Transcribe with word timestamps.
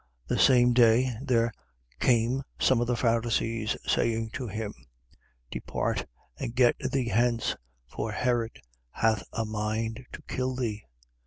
13:31. 0.27 0.27
The 0.29 0.39
same 0.39 0.73
day, 0.73 1.15
there 1.21 1.51
came 1.99 2.41
some 2.59 2.81
of 2.81 2.87
the 2.87 2.95
Pharisees, 2.95 3.77
saying 3.85 4.31
to 4.31 4.47
him: 4.47 4.73
Depart, 5.51 6.07
and 6.39 6.55
get 6.55 6.75
thee 6.79 7.09
hence, 7.09 7.55
for 7.87 8.11
Herod 8.11 8.59
hath 8.89 9.23
a 9.31 9.45
mind 9.45 10.07
to 10.13 10.23
kill 10.23 10.55
thee. 10.55 10.81